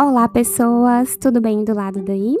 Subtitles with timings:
[0.00, 1.18] Olá, pessoas!
[1.18, 2.38] Tudo bem do lado daí?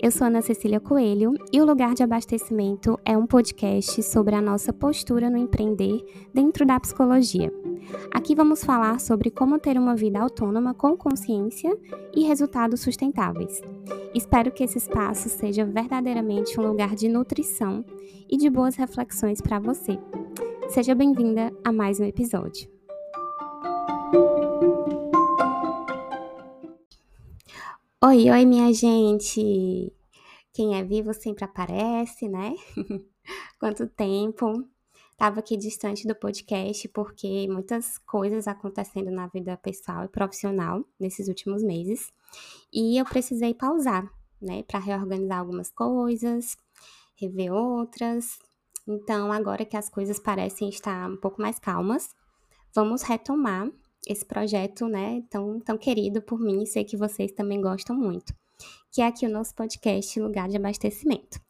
[0.00, 4.40] Eu sou Ana Cecília Coelho e o Lugar de Abastecimento é um podcast sobre a
[4.40, 6.00] nossa postura no empreender
[6.32, 7.52] dentro da psicologia.
[8.14, 11.76] Aqui vamos falar sobre como ter uma vida autônoma com consciência
[12.14, 13.60] e resultados sustentáveis.
[14.14, 17.84] Espero que esse espaço seja verdadeiramente um lugar de nutrição
[18.30, 19.98] e de boas reflexões para você.
[20.68, 22.75] Seja bem-vinda a mais um episódio.
[28.04, 29.90] Oi, oi, minha gente!
[30.52, 32.54] Quem é vivo sempre aparece, né?
[33.58, 34.68] Quanto tempo!
[35.16, 41.26] Tava aqui distante do podcast porque muitas coisas acontecendo na vida pessoal e profissional nesses
[41.26, 42.10] últimos meses
[42.70, 44.06] e eu precisei pausar,
[44.42, 46.54] né, para reorganizar algumas coisas,
[47.18, 48.38] rever outras.
[48.86, 52.14] Então, agora que as coisas parecem estar um pouco mais calmas,
[52.74, 53.70] vamos retomar
[54.06, 58.32] esse projeto, né, tão, tão querido por mim sei que vocês também gostam muito,
[58.92, 61.40] que é aqui o nosso podcast Lugar de Abastecimento.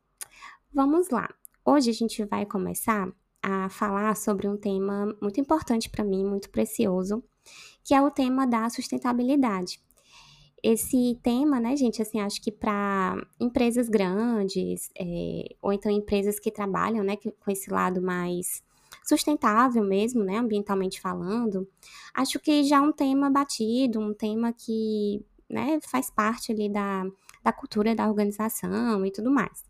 [0.73, 1.29] Vamos lá.
[1.65, 3.12] Hoje a gente vai começar
[3.43, 7.23] a falar sobre um tema muito importante para mim, muito precioso,
[7.84, 9.81] que é o tema da sustentabilidade.
[10.62, 16.51] Esse tema, né, gente, assim, acho que para empresas grandes, é, ou então empresas que
[16.51, 18.62] trabalham, né, com esse lado mais
[19.07, 21.69] sustentável mesmo, né, ambientalmente falando,
[22.12, 27.05] acho que já é um tema batido, um tema que, né, faz parte ali da,
[27.43, 29.65] da cultura da organização e tudo mais.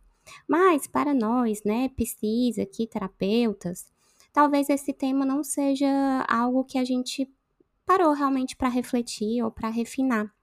[0.49, 3.85] Mas para nós, né, pesquisa aqui, terapeutas,
[4.33, 5.87] talvez esse tema não seja
[6.29, 7.31] algo que a gente
[7.85, 10.36] parou realmente para refletir ou para refinar.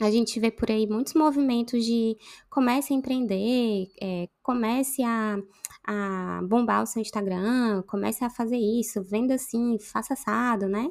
[0.00, 2.16] A gente vê por aí muitos movimentos de
[2.48, 5.38] comece a empreender, é, comece a,
[5.86, 10.90] a bombar o seu Instagram, comece a fazer isso, venda assim, faça assado, né?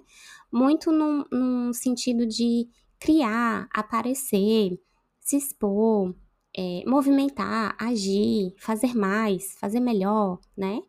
[0.52, 4.80] Muito num, num sentido de criar, aparecer,
[5.20, 6.14] se expor,
[6.56, 10.80] é, movimentar, agir, fazer mais, fazer melhor, né?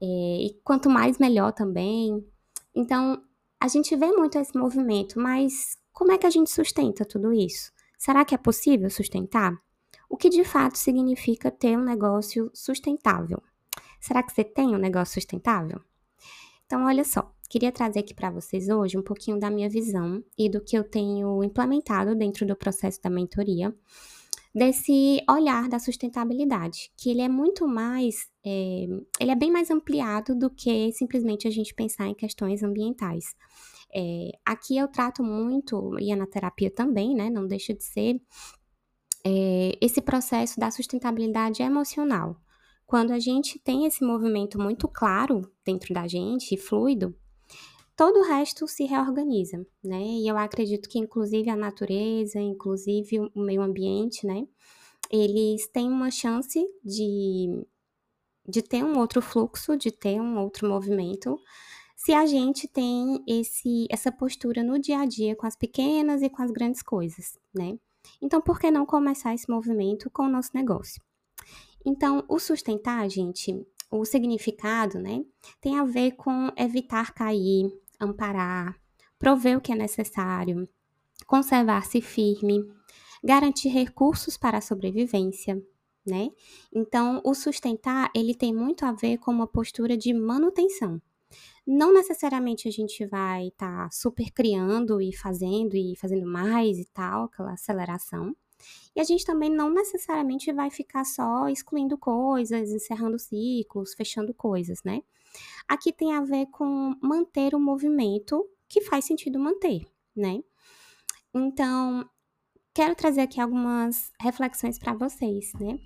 [0.00, 2.24] É, e quanto mais melhor também.
[2.74, 3.22] Então,
[3.60, 7.72] a gente vê muito esse movimento, mas como é que a gente sustenta tudo isso?
[7.98, 9.56] Será que é possível sustentar?
[10.08, 13.42] O que de fato significa ter um negócio sustentável?
[14.00, 15.80] Será que você tem um negócio sustentável?
[16.66, 20.48] Então, olha só, queria trazer aqui para vocês hoje um pouquinho da minha visão e
[20.48, 23.74] do que eu tenho implementado dentro do processo da mentoria,
[24.54, 28.86] desse olhar da sustentabilidade, que ele é muito mais, é,
[29.20, 33.36] ele é bem mais ampliado do que simplesmente a gente pensar em questões ambientais.
[33.94, 37.28] É, aqui eu trato muito, e é na terapia também, né?
[37.28, 38.20] Não deixa de ser,
[39.24, 42.36] é, esse processo da sustentabilidade emocional.
[42.86, 47.14] Quando a gente tem esse movimento muito claro dentro da gente, fluido,
[47.96, 50.02] todo o resto se reorganiza, né?
[50.02, 54.46] E eu acredito que, inclusive, a natureza, inclusive o meio ambiente, né?
[55.10, 57.64] Eles têm uma chance de,
[58.48, 61.38] de ter um outro fluxo, de ter um outro movimento,
[62.04, 66.28] se a gente tem esse, essa postura no dia a dia com as pequenas e
[66.28, 67.78] com as grandes coisas, né?
[68.20, 71.00] Então, por que não começar esse movimento com o nosso negócio?
[71.86, 75.24] Então, o sustentar, gente, o significado, né,
[75.60, 77.70] tem a ver com evitar cair,
[78.00, 78.76] amparar,
[79.16, 80.68] prover o que é necessário,
[81.24, 82.68] conservar-se firme,
[83.22, 85.62] garantir recursos para a sobrevivência,
[86.04, 86.30] né?
[86.74, 91.00] Então, o sustentar, ele tem muito a ver com uma postura de manutenção.
[91.66, 96.84] Não necessariamente a gente vai estar tá super criando e fazendo e fazendo mais e
[96.86, 98.34] tal, aquela aceleração.
[98.94, 104.82] E a gente também não necessariamente vai ficar só excluindo coisas, encerrando ciclos, fechando coisas,
[104.84, 105.02] né?
[105.68, 110.42] Aqui tem a ver com manter o movimento que faz sentido manter, né?
[111.34, 112.08] Então,
[112.74, 115.78] quero trazer aqui algumas reflexões para vocês, né?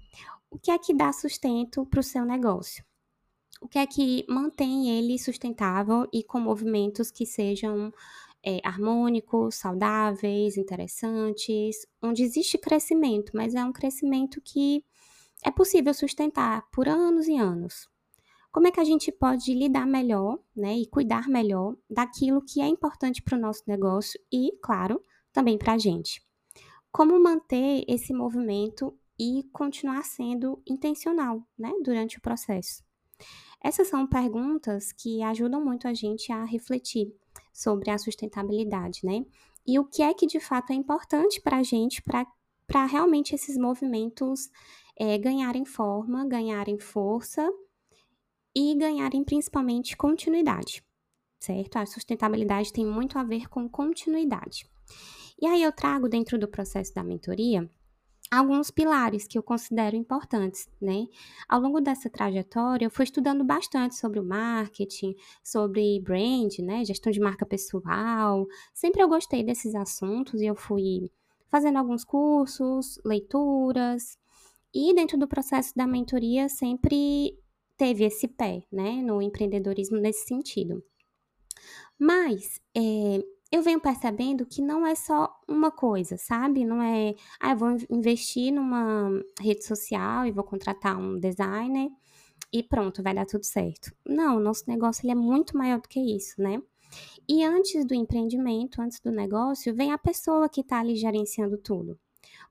[0.51, 2.85] O que é que dá sustento para o seu negócio?
[3.61, 7.93] O que é que mantém ele sustentável e com movimentos que sejam
[8.45, 14.85] é, harmônicos, saudáveis, interessantes, onde existe crescimento, mas é um crescimento que
[15.45, 17.89] é possível sustentar por anos e anos.
[18.53, 22.67] Como é que a gente pode lidar melhor, né, e cuidar melhor daquilo que é
[22.67, 25.03] importante para o nosso negócio e, claro,
[25.33, 26.25] também para a gente?
[26.91, 32.86] Como manter esse movimento e continuar sendo intencional, né, durante o processo?
[33.67, 37.13] Essas são perguntas que ajudam muito a gente a refletir
[37.53, 39.27] sobre a sustentabilidade, né?
[39.67, 43.59] E o que é que de fato é importante para a gente para realmente esses
[43.59, 44.49] movimentos
[44.97, 47.45] é, ganharem forma, ganharem força
[48.55, 50.85] e ganharem principalmente continuidade,
[51.41, 51.79] certo?
[51.79, 54.71] A sustentabilidade tem muito a ver com continuidade.
[55.43, 57.69] E aí eu trago dentro do processo da mentoria
[58.31, 61.07] alguns pilares que eu considero importantes, né?
[61.49, 66.85] Ao longo dessa trajetória, eu fui estudando bastante sobre o marketing, sobre brand, né?
[66.85, 68.47] Gestão de marca pessoal.
[68.75, 71.11] Sempre eu gostei desses assuntos e eu fui
[71.49, 74.19] fazendo alguns cursos, leituras.
[74.75, 77.39] E dentro do processo da mentoria, sempre
[77.77, 79.03] teve esse pé, né?
[79.03, 80.83] No empreendedorismo nesse sentido.
[81.99, 86.65] Mas, é, eu venho percebendo que não é só uma coisa, sabe?
[86.65, 89.11] Não é, ah, eu vou investir numa
[89.41, 91.91] rede social e vou contratar um designer
[92.53, 93.93] e pronto, vai dar tudo certo.
[94.07, 96.61] Não, o nosso negócio ele é muito maior do que isso, né?
[97.29, 101.99] E antes do empreendimento, antes do negócio, vem a pessoa que está ali gerenciando tudo.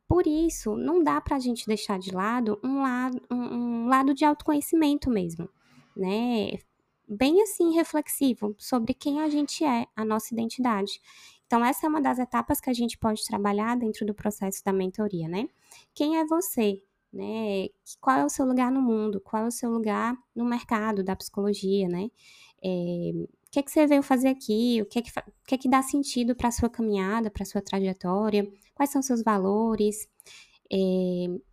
[0.07, 4.13] Por isso, não dá para a gente deixar de lado um lado, um, um lado
[4.13, 5.49] de autoconhecimento mesmo,
[5.95, 6.59] né?
[7.07, 10.99] Bem assim reflexivo sobre quem a gente é, a nossa identidade.
[11.45, 14.73] Então, essa é uma das etapas que a gente pode trabalhar dentro do processo da
[14.73, 15.47] mentoria, né?
[15.93, 16.81] Quem é você?
[17.13, 17.67] Né?
[18.01, 19.21] Qual é o seu lugar no mundo?
[19.21, 22.09] Qual é o seu lugar no mercado da psicologia, né?
[22.63, 24.81] É, o que é que você veio fazer aqui?
[24.81, 27.43] O que é que, o que, é que dá sentido para a sua caminhada, para
[27.43, 28.51] a sua trajetória?
[28.73, 30.09] Quais são seus valores?
[30.71, 30.77] É,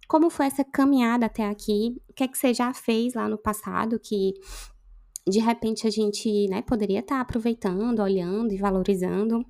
[0.09, 2.01] como foi essa caminhada até aqui?
[2.09, 4.35] O que é que você já fez lá no passado que
[5.27, 9.45] de repente a gente né, poderia estar tá aproveitando, olhando e valorizando.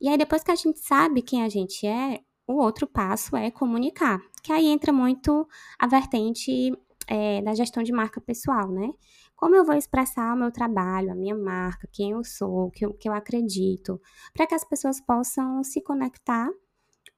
[0.00, 3.50] E aí, depois que a gente sabe quem a gente é, o outro passo é
[3.50, 5.46] comunicar, que aí entra muito
[5.78, 6.72] a vertente
[7.06, 8.90] é, da gestão de marca pessoal, né?
[9.34, 12.84] Como eu vou expressar o meu trabalho, a minha marca, quem eu sou, o que
[12.84, 14.00] eu, que eu acredito,
[14.34, 16.48] para que as pessoas possam se conectar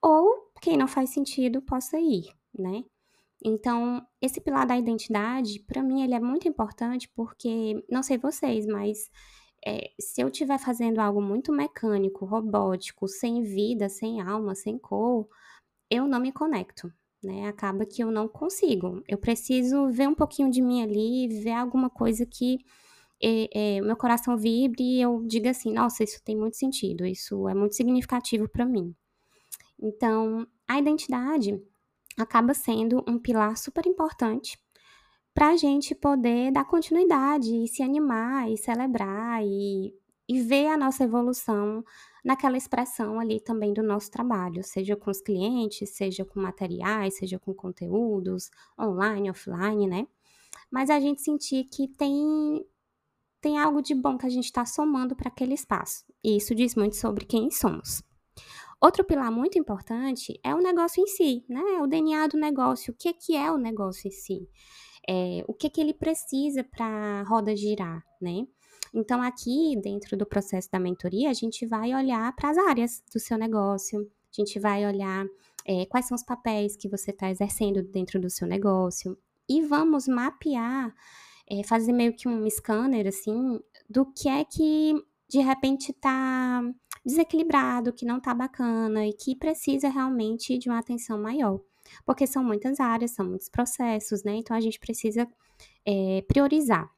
[0.01, 2.25] ou, quem não faz sentido, possa ir,
[2.57, 2.83] né?
[3.43, 8.67] Então, esse pilar da identidade, para mim, ele é muito importante porque, não sei vocês,
[8.67, 9.09] mas
[9.65, 15.27] é, se eu estiver fazendo algo muito mecânico, robótico, sem vida, sem alma, sem cor,
[15.89, 16.91] eu não me conecto,
[17.23, 17.47] né?
[17.47, 19.03] Acaba que eu não consigo.
[19.07, 22.59] Eu preciso ver um pouquinho de mim ali, ver alguma coisa que
[23.21, 27.47] é, é, meu coração vibre e eu diga assim, nossa, isso tem muito sentido, isso
[27.47, 28.95] é muito significativo para mim.
[29.79, 31.61] Então, a identidade
[32.17, 34.57] acaba sendo um pilar super importante
[35.33, 39.93] para a gente poder dar continuidade e se animar e celebrar e,
[40.27, 41.83] e ver a nossa evolução
[42.23, 47.39] naquela expressão ali também do nosso trabalho, seja com os clientes, seja com materiais, seja
[47.39, 50.07] com conteúdos, online, offline, né?
[50.69, 52.65] Mas a gente sentir que tem,
[53.39, 56.05] tem algo de bom que a gente está somando para aquele espaço.
[56.23, 58.03] E isso diz muito sobre quem somos.
[58.81, 61.61] Outro pilar muito importante é o negócio em si, né?
[61.81, 62.91] O DNA do negócio.
[62.91, 64.49] O que é, que é o negócio em si?
[65.07, 68.47] É, o que, é que ele precisa para a roda girar, né?
[68.93, 73.19] Então, aqui dentro do processo da mentoria, a gente vai olhar para as áreas do
[73.19, 75.25] seu negócio, a gente vai olhar
[75.65, 79.17] é, quais são os papéis que você está exercendo dentro do seu negócio
[79.47, 80.93] e vamos mapear,
[81.49, 84.95] é, fazer meio que um scanner, assim, do que é que
[85.31, 86.61] de repente está
[87.05, 91.61] desequilibrado, que não está bacana e que precisa realmente de uma atenção maior.
[92.05, 94.35] Porque são muitas áreas, são muitos processos, né?
[94.35, 95.25] Então a gente precisa
[95.85, 96.91] é, priorizar.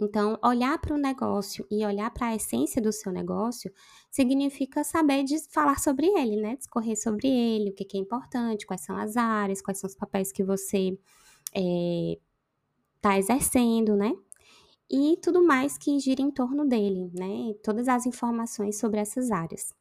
[0.00, 3.70] Então, olhar para o negócio e olhar para a essência do seu negócio
[4.10, 6.56] significa saber de falar sobre ele, né?
[6.56, 9.94] Discorrer sobre ele, o que, que é importante, quais são as áreas, quais são os
[9.94, 10.98] papéis que você
[12.96, 14.14] está é, exercendo, né?
[14.90, 17.54] E tudo mais que gira em torno dele, né?
[17.62, 19.72] Todas as informações sobre essas áreas.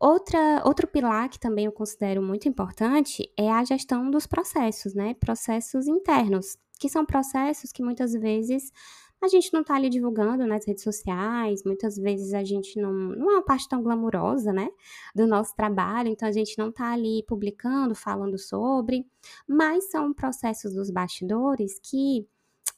[0.00, 5.14] Outra, outro pilar que também eu considero muito importante é a gestão dos processos, né?
[5.14, 8.72] Processos internos, que são processos que muitas vezes
[9.20, 13.30] a gente não está ali divulgando nas redes sociais, muitas vezes a gente não, não
[13.30, 14.68] é uma parte tão glamurosa, né,
[15.14, 19.06] do nosso trabalho, então a gente não está ali publicando, falando sobre,
[19.46, 22.28] mas são processos dos bastidores que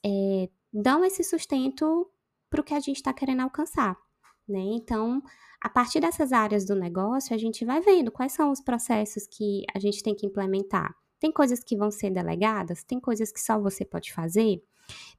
[0.05, 2.09] é, dão esse sustento
[2.49, 3.97] para o que a gente está querendo alcançar.
[4.49, 4.61] Né?
[4.61, 5.23] Então,
[5.61, 9.65] a partir dessas áreas do negócio, a gente vai vendo quais são os processos que
[9.73, 10.95] a gente tem que implementar.
[11.21, 14.63] Tem coisas que vão ser delegadas, tem coisas que só você pode fazer,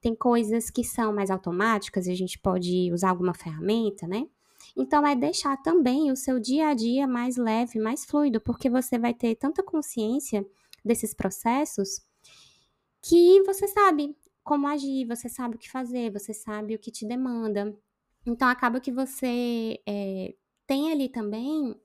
[0.01, 4.27] tem coisas que são mais automáticas e a gente pode usar alguma ferramenta, né?
[4.75, 8.97] Então, é deixar também o seu dia a dia mais leve, mais fluido, porque você
[8.97, 10.45] vai ter tanta consciência
[10.83, 12.01] desses processos
[13.01, 17.07] que você sabe como agir, você sabe o que fazer, você sabe o que te
[17.07, 17.75] demanda.
[18.25, 20.33] Então acaba que você é,
[20.67, 21.75] tem ali também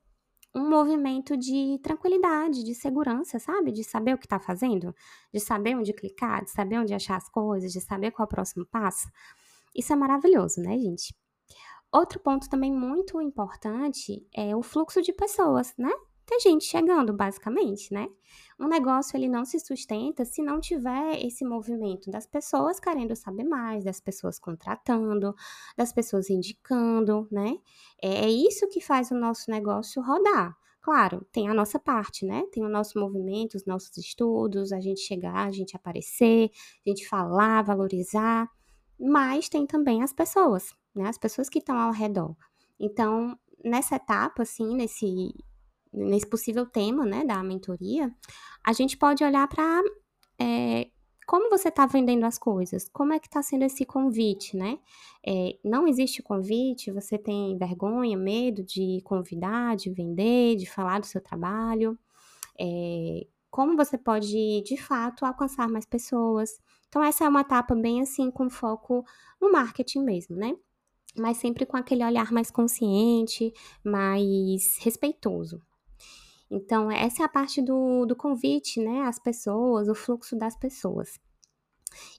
[0.54, 3.70] um movimento de tranquilidade, de segurança, sabe?
[3.72, 4.94] De saber o que está fazendo,
[5.32, 8.28] de saber onde clicar, de saber onde achar as coisas, de saber qual é o
[8.28, 9.06] próximo passo.
[9.74, 11.14] Isso é maravilhoso, né, gente?
[11.92, 15.92] Outro ponto também muito importante é o fluxo de pessoas, né?
[16.26, 18.08] Tem gente chegando, basicamente, né?
[18.58, 23.44] Um negócio ele não se sustenta se não tiver esse movimento das pessoas querendo saber
[23.44, 25.34] mais, das pessoas contratando,
[25.76, 27.56] das pessoas indicando, né?
[28.02, 30.56] É, é isso que faz o nosso negócio rodar.
[30.80, 32.44] Claro, tem a nossa parte, né?
[32.52, 36.50] Tem o nosso movimento, os nossos estudos, a gente chegar, a gente aparecer,
[36.84, 38.48] a gente falar, valorizar,
[38.98, 41.08] mas tem também as pessoas, né?
[41.08, 42.36] As pessoas que estão ao redor.
[42.80, 45.34] Então, nessa etapa, assim, nesse,
[45.96, 48.14] nesse possível tema, né, da mentoria,
[48.64, 49.82] a gente pode olhar para
[50.38, 50.88] é,
[51.26, 54.78] como você está vendendo as coisas, como é que está sendo esse convite, né?
[55.26, 61.06] É, não existe convite, você tem vergonha, medo de convidar, de vender, de falar do
[61.06, 61.98] seu trabalho.
[62.58, 66.60] É, como você pode, de fato, alcançar mais pessoas.
[66.88, 69.04] Então, essa é uma etapa bem assim, com foco
[69.40, 70.54] no marketing mesmo, né?
[71.18, 75.60] Mas sempre com aquele olhar mais consciente, mais respeitoso.
[76.50, 81.18] Então, essa é a parte do, do convite, né, às pessoas, o fluxo das pessoas.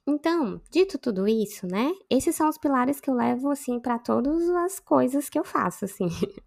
[0.05, 1.91] Então, dito tudo isso, né?
[2.10, 5.86] Esses são os pilares que eu levo assim para todas as coisas que eu faço,
[5.86, 6.07] assim.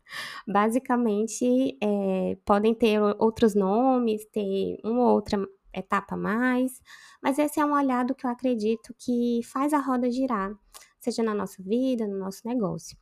[0.48, 5.38] Basicamente, é, podem ter outros nomes, ter uma ou outra
[5.72, 6.80] etapa a mais,
[7.22, 10.52] mas esse é um olhado que eu acredito que faz a roda girar,
[10.98, 12.96] seja na nossa vida, no nosso negócio.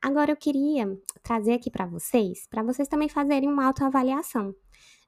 [0.00, 0.86] Agora eu queria
[1.22, 4.54] trazer aqui para vocês, para vocês também fazerem uma autoavaliação,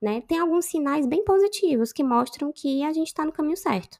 [0.00, 0.20] né?
[0.22, 3.98] Tem alguns sinais bem positivos que mostram que a gente está no caminho certo.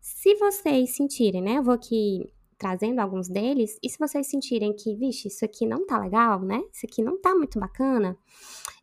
[0.00, 1.58] Se vocês sentirem, né?
[1.58, 5.84] Eu vou aqui trazendo alguns deles, e se vocês sentirem que, vixe, isso aqui não
[5.84, 6.62] tá legal, né?
[6.72, 8.16] Isso aqui não tá muito bacana,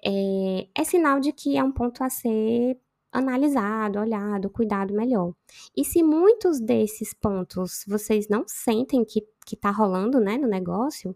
[0.04, 2.78] é, é sinal de que é um ponto a ser
[3.12, 5.34] analisado, olhado, cuidado melhor.
[5.76, 11.16] E se muitos desses pontos vocês não sentem que, que tá rolando, né, no negócio,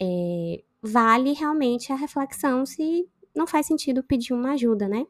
[0.00, 5.06] é, vale realmente a reflexão se não faz sentido pedir uma ajuda, né?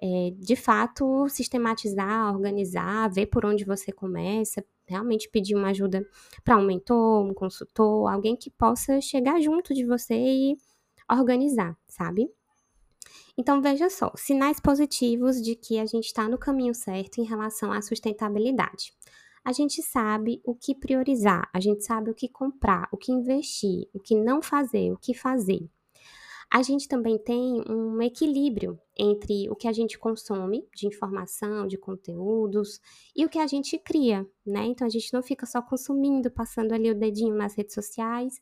[0.00, 6.06] É, de fato, sistematizar, organizar, ver por onde você começa, realmente pedir uma ajuda
[6.44, 10.56] para um mentor, um consultor, alguém que possa chegar junto de você e
[11.10, 12.30] organizar, sabe?
[13.38, 17.70] Então, veja só, sinais positivos de que a gente está no caminho certo em relação
[17.70, 18.94] à sustentabilidade.
[19.44, 23.88] A gente sabe o que priorizar, a gente sabe o que comprar, o que investir,
[23.94, 25.68] o que não fazer, o que fazer.
[26.50, 31.76] A gente também tem um equilíbrio entre o que a gente consome de informação, de
[31.76, 32.80] conteúdos
[33.14, 34.64] e o que a gente cria, né?
[34.64, 38.40] Então a gente não fica só consumindo, passando ali o dedinho nas redes sociais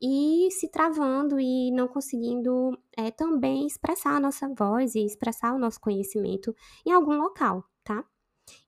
[0.00, 5.58] e se travando e não conseguindo é, também expressar a nossa voz e expressar o
[5.58, 8.04] nosso conhecimento em algum local, tá?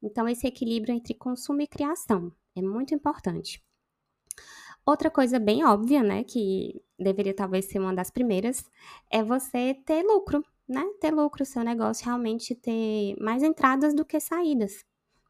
[0.02, 3.62] Então, esse equilíbrio entre consumo e criação é muito importante.
[4.86, 8.64] Outra coisa bem óbvia, né, que deveria talvez ser uma das primeiras,
[9.10, 10.82] é você ter lucro, né?
[11.00, 14.87] Ter lucro, seu negócio realmente ter mais entradas do que saídas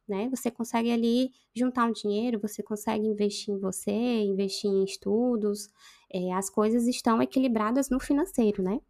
[0.09, 0.29] né?
[0.31, 5.69] Você consegue ali juntar um dinheiro, você consegue investir em você, investir em estudos,
[6.13, 8.81] é, as coisas estão equilibradas no financeiro, né?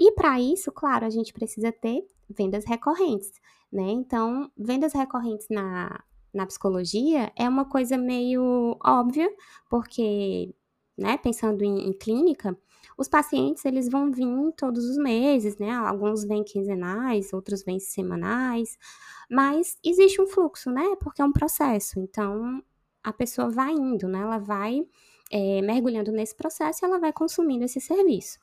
[0.00, 3.32] E para isso, claro, a gente precisa ter vendas recorrentes,
[3.72, 3.90] né?
[3.90, 9.28] Então, vendas recorrentes na, na psicologia é uma coisa meio óbvia,
[9.68, 10.54] porque,
[10.96, 12.56] né, pensando em, em clínica,
[13.00, 15.70] os pacientes, eles vão vir todos os meses, né?
[15.70, 18.76] Alguns vêm quinzenais, outros vêm semanais,
[19.30, 20.84] mas existe um fluxo, né?
[21.00, 21.98] Porque é um processo.
[21.98, 22.62] Então,
[23.02, 24.20] a pessoa vai indo, né?
[24.20, 24.86] Ela vai
[25.30, 28.38] é, mergulhando nesse processo e ela vai consumindo esse serviço.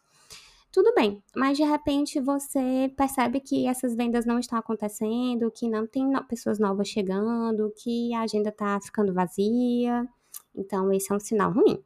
[0.71, 5.85] Tudo bem, mas de repente você percebe que essas vendas não estão acontecendo, que não
[5.85, 10.07] tem no pessoas novas chegando, que a agenda está ficando vazia.
[10.55, 11.83] Então, esse é um sinal ruim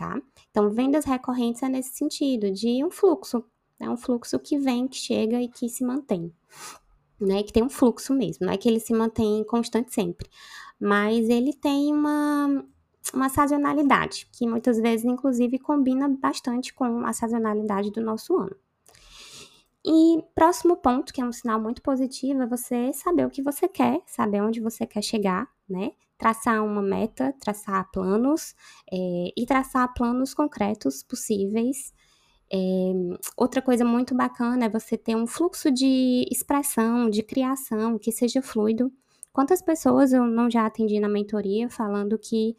[0.00, 0.18] tá?
[0.50, 3.44] Então, vendas recorrentes é nesse sentido, de um fluxo,
[3.78, 3.90] é né?
[3.90, 6.32] um fluxo que vem, que chega e que se mantém,
[7.20, 7.42] né?
[7.42, 10.26] Que tem um fluxo mesmo, não é que ele se mantém constante sempre,
[10.80, 12.64] mas ele tem uma,
[13.12, 18.56] uma sazonalidade, que muitas vezes, inclusive, combina bastante com a sazonalidade do nosso ano.
[19.84, 23.66] E próximo ponto, que é um sinal muito positivo, é você saber o que você
[23.66, 25.92] quer, saber onde você quer chegar, né?
[26.18, 28.54] Traçar uma meta, traçar planos
[28.92, 31.94] é, e traçar planos concretos possíveis.
[32.52, 32.92] É,
[33.36, 38.42] outra coisa muito bacana é você ter um fluxo de expressão, de criação, que seja
[38.42, 38.92] fluido.
[39.32, 42.54] Quantas pessoas eu não já atendi na mentoria falando que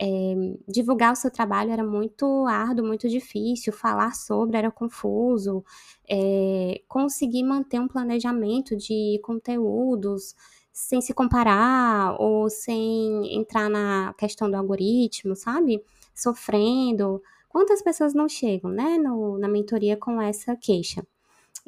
[0.00, 0.34] é,
[0.68, 5.64] divulgar o seu trabalho era muito árduo, muito difícil, falar sobre era confuso,
[6.08, 10.34] é, conseguir manter um planejamento de conteúdos
[10.72, 15.82] sem se comparar ou sem entrar na questão do algoritmo, sabe?
[16.14, 17.22] Sofrendo,
[17.52, 21.06] Quantas pessoas não chegam, né, no, na mentoria com essa queixa?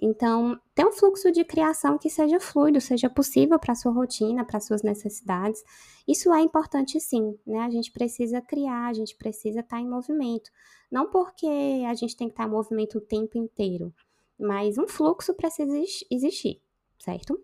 [0.01, 4.59] Então, ter um fluxo de criação que seja fluido, seja possível para sua rotina, para
[4.59, 5.63] suas necessidades.
[6.07, 7.61] Isso é importante sim, né?
[7.61, 10.51] A gente precisa criar, a gente precisa estar tá em movimento.
[10.91, 11.47] Não porque
[11.89, 13.95] a gente tem que estar tá em movimento o tempo inteiro,
[14.39, 15.73] mas um fluxo precisa
[16.11, 16.61] existir,
[16.99, 17.41] certo?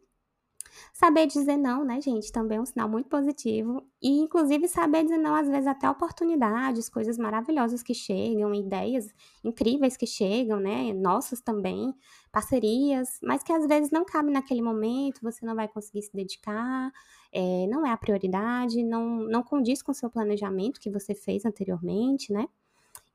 [0.92, 3.82] Saber dizer não, né, gente, também é um sinal muito positivo.
[4.02, 9.08] E, inclusive, saber dizer não, às vezes, até oportunidades, coisas maravilhosas que chegam, ideias
[9.42, 11.94] incríveis que chegam, né, nossas também,
[12.32, 16.92] parcerias, mas que às vezes não cabe naquele momento, você não vai conseguir se dedicar,
[17.32, 21.44] é, não é a prioridade, não, não condiz com o seu planejamento que você fez
[21.44, 22.48] anteriormente, né?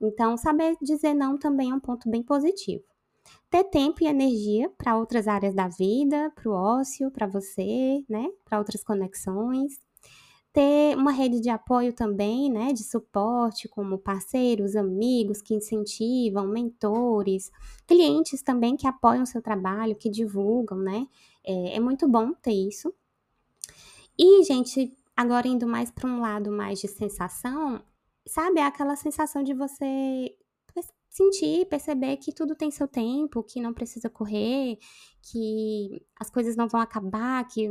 [0.02, 2.84] Então, saber dizer não também é um ponto bem positivo
[3.50, 8.30] ter tempo e energia para outras áreas da vida, para o ócio, para você, né?
[8.44, 9.80] Para outras conexões.
[10.56, 12.72] Ter uma rede de apoio também, né?
[12.72, 17.52] De suporte, como parceiros, amigos que incentivam, mentores,
[17.86, 21.08] clientes também que apoiam o seu trabalho, que divulgam, né?
[21.44, 22.94] É, é muito bom ter isso.
[24.18, 27.84] E, gente, agora indo mais para um lado mais de sensação,
[28.26, 28.62] sabe?
[28.62, 30.34] É aquela sensação de você
[31.10, 34.78] sentir, perceber que tudo tem seu tempo, que não precisa correr,
[35.22, 37.70] que as coisas não vão acabar, que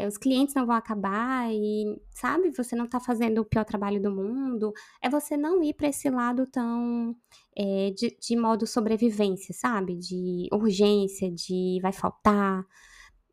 [0.00, 4.10] os clientes não vão acabar e, sabe, você não tá fazendo o pior trabalho do
[4.10, 4.72] mundo.
[5.00, 7.14] É você não ir para esse lado tão
[7.56, 9.96] é, de, de modo sobrevivência, sabe?
[9.96, 12.66] De urgência, de vai faltar.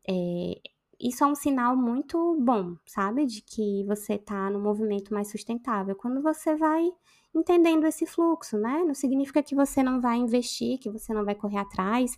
[0.08, 0.54] É,
[1.00, 3.26] isso é um sinal muito bom, sabe?
[3.26, 5.96] De que você tá no movimento mais sustentável.
[5.96, 6.88] Quando você vai
[7.34, 8.84] entendendo esse fluxo, né?
[8.84, 12.16] Não significa que você não vai investir, que você não vai correr atrás,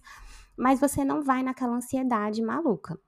[0.56, 2.98] mas você não vai naquela ansiedade maluca.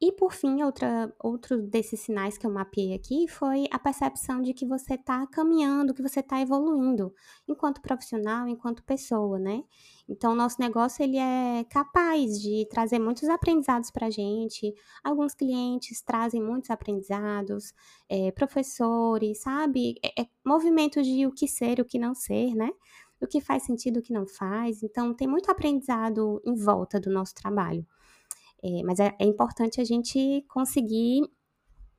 [0.00, 4.52] E por fim, outra, outro desses sinais que eu mapeei aqui foi a percepção de
[4.52, 7.14] que você está caminhando, que você está evoluindo,
[7.48, 9.62] enquanto profissional, enquanto pessoa, né?
[10.08, 14.74] Então, o nosso negócio ele é capaz de trazer muitos aprendizados para a gente.
[15.02, 17.72] Alguns clientes trazem muitos aprendizados,
[18.08, 19.94] é, professores, sabe?
[20.04, 22.70] É, é movimento de o que ser, o que não ser, né?
[23.20, 24.82] O que faz sentido, o que não faz.
[24.82, 27.86] Então, tem muito aprendizado em volta do nosso trabalho.
[28.64, 31.20] É, mas é, é, importante a gente conseguir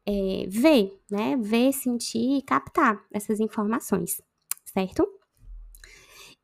[0.03, 1.37] é, ver, né?
[1.37, 4.19] Ver, sentir e captar essas informações,
[4.65, 5.07] certo?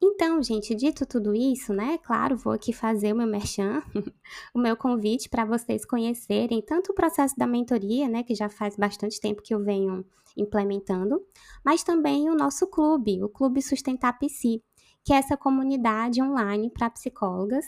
[0.03, 1.97] Então, gente, dito tudo isso, né?
[1.99, 3.81] Claro, vou aqui fazer o meu merchan,
[4.53, 8.75] o meu convite para vocês conhecerem tanto o processo da mentoria, né, que já faz
[8.75, 10.05] bastante tempo que eu venho
[10.37, 11.21] implementando,
[11.63, 14.63] mas também o nosso clube, o Clube Sustentar Psi,
[15.03, 17.65] que é essa comunidade online para psicólogas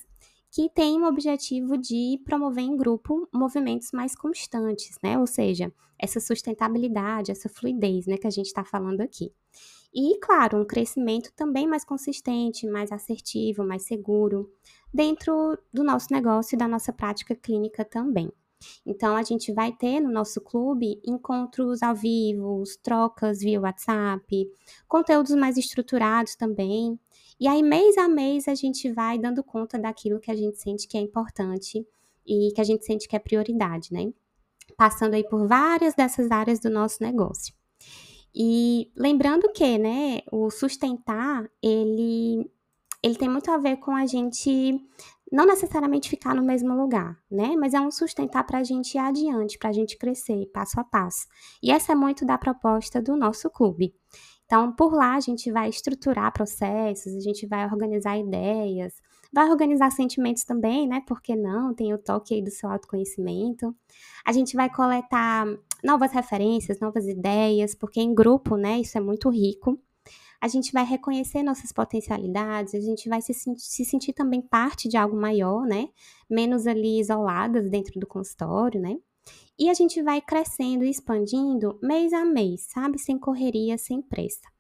[0.54, 5.18] que tem o objetivo de promover em grupo movimentos mais constantes, né?
[5.18, 9.34] Ou seja, essa sustentabilidade, essa fluidez, né, que a gente está falando aqui.
[9.92, 14.48] E, claro, um crescimento também mais consistente, mais assertivo, mais seguro,
[14.94, 18.32] dentro do nosso negócio e da nossa prática clínica também.
[18.86, 24.48] Então, a gente vai ter no nosso clube encontros ao vivo, trocas via WhatsApp,
[24.88, 27.00] conteúdos mais estruturados também,
[27.40, 30.88] e aí, mês a mês, a gente vai dando conta daquilo que a gente sente
[30.88, 31.86] que é importante
[32.26, 34.12] e que a gente sente que é prioridade, né?
[34.78, 37.54] Passando aí por várias dessas áreas do nosso negócio.
[38.36, 42.50] E lembrando que, né, o sustentar, ele,
[43.04, 44.80] ele tem muito a ver com a gente
[45.32, 47.56] não necessariamente ficar no mesmo lugar, né?
[47.56, 50.84] Mas é um sustentar para a gente ir adiante, para a gente crescer passo a
[50.84, 51.28] passo.
[51.62, 53.96] E essa é muito da proposta do nosso clube.
[54.46, 58.94] Então, por lá, a gente vai estruturar processos, a gente vai organizar ideias,
[59.32, 61.02] vai organizar sentimentos também, né?
[61.08, 61.74] Porque não?
[61.74, 63.76] Tem o toque aí do seu autoconhecimento.
[64.26, 65.46] A gente vai coletar
[65.84, 68.80] novas referências, novas ideias, porque em grupo, né?
[68.80, 69.80] Isso é muito rico.
[70.40, 74.98] A gente vai reconhecer nossas potencialidades, a gente vai se, se sentir também parte de
[74.98, 75.88] algo maior, né?
[76.30, 78.98] Menos ali isoladas dentro do consultório, né?
[79.58, 82.98] E a gente vai crescendo e expandindo mês a mês, sabe?
[82.98, 84.52] Sem correria, sem pressa.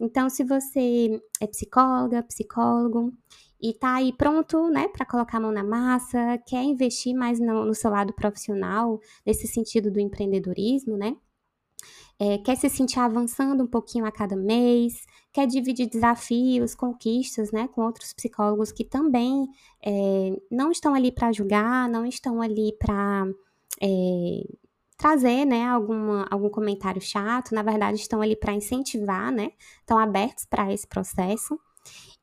[0.00, 3.12] Então, se você é psicóloga, psicólogo
[3.60, 7.64] e tá aí pronto, né, para colocar a mão na massa, quer investir mais no,
[7.64, 11.16] no seu lado profissional, nesse sentido do empreendedorismo, né?
[12.18, 17.68] É, quer se sentir avançando um pouquinho a cada mês, quer dividir desafios, conquistas, né,
[17.68, 19.48] com outros psicólogos que também
[19.84, 23.26] é, não estão ali para julgar, não estão ali para
[23.80, 23.88] é,
[24.96, 30.44] trazer, né, alguma, algum comentário chato, na verdade estão ali para incentivar, né, estão abertos
[30.44, 31.58] para esse processo.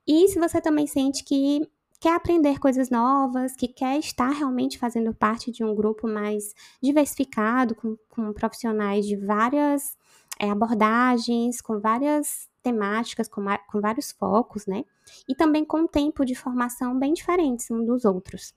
[0.07, 1.61] E se você também sente que
[1.99, 7.75] quer aprender coisas novas, que quer estar realmente fazendo parte de um grupo mais diversificado,
[7.75, 9.97] com, com profissionais de várias
[10.39, 14.83] é, abordagens com várias temáticas, com, com vários focos, né?
[15.27, 18.53] E também com tempo de formação bem diferentes um dos outros.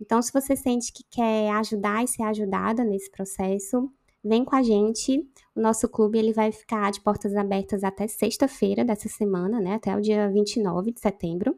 [0.00, 3.90] Então, se você sente que quer ajudar e ser ajudada nesse processo,
[4.24, 5.26] vem com a gente.
[5.54, 9.74] O nosso clube ele vai ficar de portas abertas até sexta-feira dessa semana, né?
[9.74, 11.56] Até o dia 29 de setembro.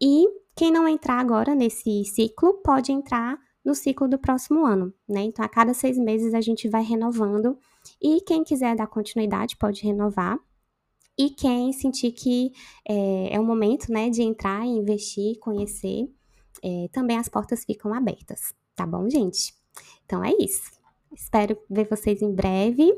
[0.00, 5.22] E quem não entrar agora nesse ciclo pode entrar no ciclo do próximo ano, né?
[5.22, 7.58] Então, a cada seis meses a gente vai renovando.
[8.00, 10.38] E quem quiser dar continuidade pode renovar.
[11.18, 12.52] E quem sentir que
[12.86, 16.08] é, é o momento, né, de entrar e investir, conhecer,
[16.62, 19.54] é, também as portas ficam abertas, tá bom, gente?
[20.04, 20.70] Então é isso.
[21.14, 22.92] Espero ver vocês em breve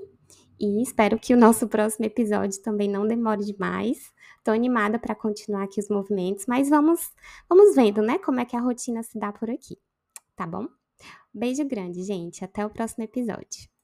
[0.59, 4.13] e espero que o nosso próximo episódio também não demore demais.
[4.43, 7.13] Tô animada para continuar aqui os movimentos, mas vamos,
[7.49, 9.79] vamos vendo, né, como é que a rotina se dá por aqui,
[10.35, 10.67] tá bom?
[11.33, 12.45] Beijo grande, gente.
[12.45, 13.78] Até o próximo episódio.